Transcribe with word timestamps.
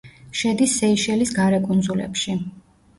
შედის 0.39 0.73
სეიშელის 0.79 1.37
გარე 1.37 1.63
კუნძულებში. 1.69 2.39